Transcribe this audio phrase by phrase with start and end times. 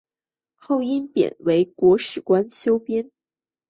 [0.55, 2.81] 后因事贬为国史馆编修。